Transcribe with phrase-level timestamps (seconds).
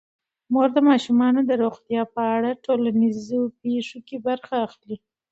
[0.53, 4.97] مور د ماشومانو د روغتیا په اړه د ټولنیزو پیښو کې برخه اخلي.